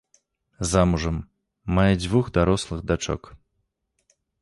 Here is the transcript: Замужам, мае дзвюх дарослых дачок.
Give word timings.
Замужам, 0.69 1.17
мае 1.79 1.93
дзвюх 2.01 2.33
дарослых 2.41 2.79
дачок. 2.93 3.33